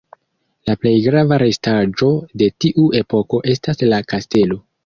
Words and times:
La 0.69 0.75
plej 0.85 0.93
grava 1.07 1.37
restaĵo 1.43 2.09
de 2.43 2.49
tiu 2.65 2.89
epoko 3.03 3.45
estas 3.55 3.89
la 3.93 4.05
kastelo. 4.15 4.63